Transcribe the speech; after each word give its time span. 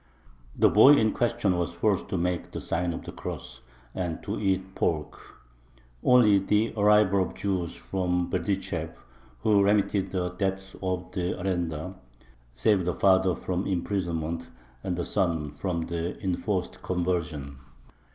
The 0.57 0.67
boy 0.67 0.93
in 0.93 1.11
question 1.13 1.59
was 1.59 1.75
forced 1.75 2.09
to 2.09 2.17
make 2.17 2.49
the 2.49 2.59
sign 2.59 2.91
of 2.91 3.03
the 3.03 3.11
cross 3.11 3.61
and 3.93 4.23
to 4.23 4.39
eat 4.39 4.73
pork. 4.73 5.19
Only 6.03 6.39
the 6.39 6.73
arrival 6.75 7.21
of 7.21 7.35
Jews 7.35 7.75
from 7.75 8.27
Berdychev, 8.31 8.95
who 9.41 9.61
remitted 9.61 10.09
the 10.09 10.29
debt 10.31 10.73
of 10.81 11.11
the 11.11 11.39
arendar, 11.39 11.93
saved 12.55 12.85
the 12.85 12.95
father 12.95 13.35
from 13.35 13.67
imprisonment 13.67 14.49
and 14.83 14.95
the 14.97 15.05
son 15.05 15.51
from 15.51 15.83
enforced 15.87 16.81
conversion. 16.81 17.57